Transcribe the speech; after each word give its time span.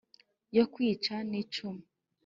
yo 0.55 0.63
kicwa 0.73 1.17
n'icumu 1.29 1.83